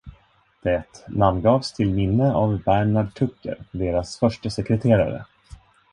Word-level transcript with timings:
Det 0.61 1.01
namngavs 1.07 1.73
till 1.73 1.93
minne 1.93 2.33
av 2.33 2.63
Bernard 2.63 3.13
Tucker, 3.13 3.65
deras 3.71 4.19
förstesekreterare. 4.19 5.25